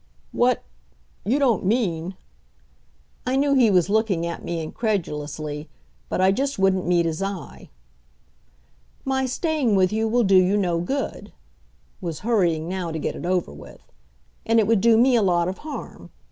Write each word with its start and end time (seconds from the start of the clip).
"What? 0.31 0.63
you 1.23 1.37
don't 1.37 1.63
mean" 1.63 2.15
I 3.27 3.35
knew 3.35 3.53
he 3.53 3.69
was 3.69 3.87
looking 3.87 4.25
at 4.25 4.43
me 4.43 4.59
incredulously, 4.59 5.69
but 6.09 6.19
I 6.19 6.31
just 6.31 6.57
wouldn't 6.57 6.87
meet 6.87 7.05
his 7.05 7.21
eye. 7.21 7.69
"My 9.05 9.27
staying 9.27 9.75
with 9.75 9.93
you 9.93 10.07
will 10.07 10.23
do 10.23 10.37
you 10.37 10.57
no 10.57 10.79
good" 10.79 11.33
was 12.01 12.21
hurrying 12.21 12.67
now 12.67 12.89
to 12.89 12.97
get 12.97 13.15
it 13.15 13.27
over 13.27 13.51
with 13.53 13.91
"and 14.43 14.57
it 14.59 14.65
would 14.65 14.81
do 14.81 14.97
me 14.97 15.15
a 15.15 15.21
lot 15.21 15.47
of 15.47 15.59
harm. 15.59 16.09